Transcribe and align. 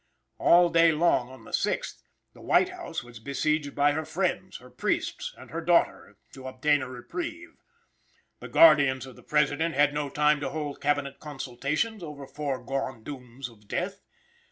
All 0.39 0.69
day 0.69 0.91
long, 0.91 1.29
on 1.29 1.43
the 1.45 1.51
6th, 1.51 2.01
the 2.33 2.41
White 2.41 2.69
House 2.69 3.03
was 3.03 3.19
besieged 3.19 3.75
by 3.75 3.91
her 3.91 4.03
friends, 4.03 4.57
her 4.57 4.71
priests 4.71 5.31
and 5.37 5.51
her 5.51 5.61
daughter, 5.61 6.17
to 6.33 6.47
obtain 6.47 6.81
a 6.81 6.89
reprieve. 6.89 7.57
The 8.39 8.47
guardians 8.49 9.05
of 9.05 9.15
the 9.15 9.21
President 9.21 9.75
had 9.75 9.93
no 9.93 10.09
time 10.09 10.39
to 10.39 10.49
hold 10.49 10.81
Cabinet 10.81 11.19
consultations 11.19 12.01
over 12.01 12.25
foregone 12.25 13.03
dooms 13.03 13.47
of 13.47 13.67
death. 13.67 14.01